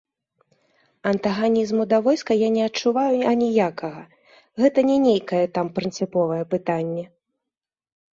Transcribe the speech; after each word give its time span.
Антаганізму 1.09 1.83
да 1.91 1.97
войска 2.07 2.37
я 2.39 2.47
не 2.55 2.63
адчуваю 2.69 3.19
аніякага, 3.31 4.01
гэта 4.63 4.79
не 4.89 4.95
нейкае 5.05 5.43
там 5.59 5.67
прынцыповае 5.77 6.41
пытанне. 6.55 7.05